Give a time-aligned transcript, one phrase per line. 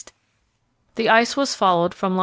[0.95, 2.19] The ice was followed from long.